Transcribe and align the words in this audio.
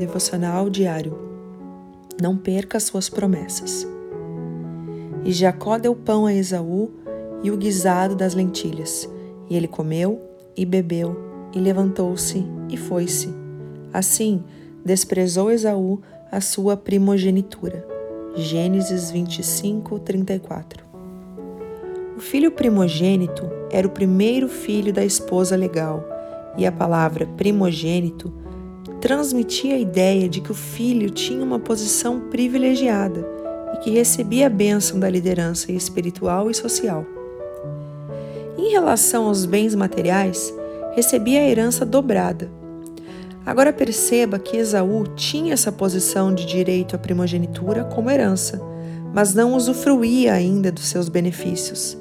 devocional 0.00 0.70
diário. 0.70 1.16
Não 2.20 2.36
perca 2.36 2.80
suas 2.80 3.10
promessas. 3.10 3.86
E 5.24 5.30
Jacó 5.30 5.78
deu 5.78 5.94
pão 5.94 6.24
a 6.24 6.32
Esaú 6.32 6.90
e 7.42 7.50
o 7.50 7.56
guisado 7.56 8.16
das 8.16 8.34
lentilhas, 8.34 9.08
e 9.48 9.56
ele 9.56 9.68
comeu 9.68 10.20
e 10.56 10.64
bebeu, 10.64 11.16
e 11.54 11.58
levantou-se 11.60 12.44
e 12.70 12.76
foi-se. 12.76 13.28
Assim, 13.92 14.42
desprezou 14.84 15.50
Esaú 15.50 16.00
a 16.32 16.40
sua 16.40 16.76
primogenitura. 16.76 17.86
Gênesis 18.34 19.10
25, 19.10 19.98
34. 19.98 20.84
O 22.16 22.20
filho 22.20 22.52
primogênito 22.52 23.44
era 23.70 23.86
o 23.86 23.90
primeiro 23.90 24.48
filho 24.48 24.92
da 24.92 25.04
esposa 25.04 25.56
legal, 25.56 26.02
e 26.56 26.66
a 26.66 26.72
palavra 26.72 27.26
primogênito 27.36 28.32
transmitia 29.00 29.74
a 29.74 29.78
ideia 29.78 30.28
de 30.28 30.40
que 30.40 30.52
o 30.52 30.54
filho 30.54 31.10
tinha 31.10 31.42
uma 31.42 31.58
posição 31.58 32.20
privilegiada 32.28 33.26
e 33.74 33.78
que 33.78 33.90
recebia 33.90 34.46
a 34.46 34.50
bênção 34.50 35.00
da 35.00 35.08
liderança 35.08 35.72
espiritual 35.72 36.50
e 36.50 36.54
social. 36.54 37.06
Em 38.58 38.70
relação 38.70 39.26
aos 39.26 39.46
bens 39.46 39.74
materiais, 39.74 40.54
recebia 40.94 41.40
a 41.40 41.48
herança 41.48 41.84
dobrada. 41.86 42.50
Agora 43.46 43.72
perceba 43.72 44.38
que 44.38 44.58
Esaú 44.58 45.04
tinha 45.16 45.54
essa 45.54 45.72
posição 45.72 46.34
de 46.34 46.44
direito 46.44 46.94
à 46.94 46.98
primogenitura 46.98 47.84
como 47.84 48.10
herança, 48.10 48.60
mas 49.14 49.34
não 49.34 49.54
usufruía 49.54 50.34
ainda 50.34 50.70
dos 50.70 50.84
seus 50.84 51.08
benefícios. 51.08 51.96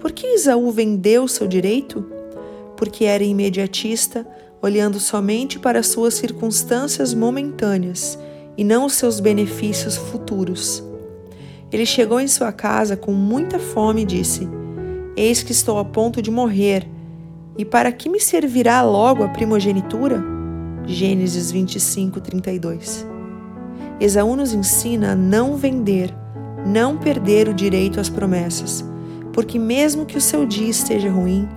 Por 0.00 0.12
que 0.12 0.26
Esaú 0.26 0.70
vendeu 0.70 1.28
seu 1.28 1.46
direito? 1.46 2.04
Porque 2.74 3.04
era 3.04 3.22
imediatista, 3.22 4.26
olhando 4.66 4.98
somente 4.98 5.60
para 5.60 5.82
suas 5.82 6.14
circunstâncias 6.14 7.14
momentâneas 7.14 8.18
e 8.58 8.64
não 8.64 8.84
os 8.84 8.94
seus 8.94 9.20
benefícios 9.20 9.96
futuros. 9.96 10.82
Ele 11.70 11.86
chegou 11.86 12.20
em 12.20 12.26
sua 12.26 12.52
casa 12.52 12.96
com 12.96 13.12
muita 13.12 13.60
fome 13.60 14.02
e 14.02 14.04
disse: 14.06 14.48
Eis 15.16 15.42
que 15.42 15.52
estou 15.52 15.78
a 15.78 15.84
ponto 15.84 16.20
de 16.20 16.30
morrer, 16.30 16.88
e 17.56 17.64
para 17.64 17.92
que 17.92 18.08
me 18.08 18.20
servirá 18.20 18.82
logo 18.82 19.22
a 19.22 19.28
primogenitura? 19.28 20.22
Gênesis 20.84 21.50
25, 21.50 22.20
32. 22.20 23.06
Esaú 24.00 24.34
nos 24.34 24.52
ensina 24.52 25.12
a 25.12 25.16
não 25.16 25.56
vender, 25.56 26.12
não 26.66 26.96
perder 26.96 27.48
o 27.48 27.54
direito 27.54 28.00
às 28.00 28.08
promessas, 28.08 28.84
porque 29.32 29.58
mesmo 29.58 30.04
que 30.04 30.18
o 30.18 30.20
seu 30.20 30.44
dia 30.44 30.68
esteja 30.68 31.10
ruim, 31.10 31.48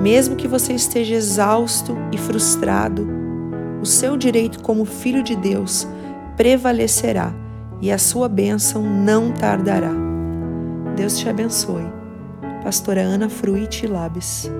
mesmo 0.00 0.36
que 0.36 0.46
você 0.46 0.72
esteja 0.72 1.14
exausto 1.14 1.96
e 2.12 2.18
frustrado, 2.18 3.06
o 3.80 3.86
seu 3.86 4.16
direito 4.16 4.62
como 4.62 4.84
filho 4.84 5.22
de 5.22 5.34
Deus 5.34 5.86
prevalecerá 6.36 7.32
e 7.80 7.90
a 7.90 7.98
sua 7.98 8.28
bênção 8.28 8.82
não 8.82 9.32
tardará. 9.32 9.92
Deus 10.96 11.18
te 11.18 11.28
abençoe. 11.28 11.86
Pastora 12.62 13.00
Ana 13.00 13.28
Fruit 13.28 13.86
Labes. 13.86 14.50